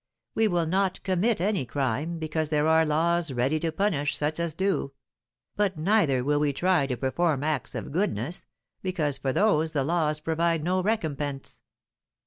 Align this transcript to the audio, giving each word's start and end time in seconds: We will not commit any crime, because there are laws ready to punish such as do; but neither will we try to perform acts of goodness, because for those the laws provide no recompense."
We 0.33 0.47
will 0.47 0.65
not 0.65 1.03
commit 1.03 1.39
any 1.39 1.63
crime, 1.63 2.17
because 2.17 2.49
there 2.49 2.67
are 2.67 2.87
laws 2.87 3.31
ready 3.31 3.59
to 3.59 3.71
punish 3.71 4.17
such 4.17 4.39
as 4.39 4.55
do; 4.55 4.93
but 5.55 5.77
neither 5.77 6.23
will 6.23 6.39
we 6.39 6.53
try 6.53 6.87
to 6.87 6.97
perform 6.97 7.43
acts 7.43 7.75
of 7.75 7.91
goodness, 7.91 8.45
because 8.81 9.19
for 9.19 9.31
those 9.31 9.73
the 9.73 9.83
laws 9.83 10.19
provide 10.19 10.63
no 10.63 10.81
recompense." 10.81 11.59